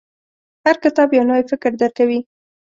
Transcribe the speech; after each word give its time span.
•هر 0.65 0.75
کتاب، 0.83 1.09
یو 1.17 1.25
نوی 1.29 1.43
فکر 1.51 1.71
درکوي. 1.81 2.19